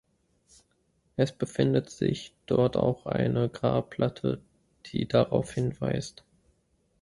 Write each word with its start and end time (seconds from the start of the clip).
Es 1.15 1.31
befindet 1.31 1.91
sich 1.91 2.33
dort 2.47 2.75
auch 2.75 3.05
eine 3.05 3.49
Grabplatte, 3.49 4.41
die 4.87 5.07
darauf 5.07 5.53
hinweist. 5.53 6.23